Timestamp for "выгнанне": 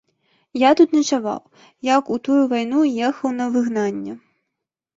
3.59-4.13